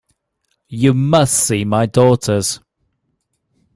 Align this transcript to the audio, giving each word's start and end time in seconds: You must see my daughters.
You 0.69 0.95
must 0.95 1.31
see 1.45 1.63
my 1.63 1.85
daughters. 1.85 2.59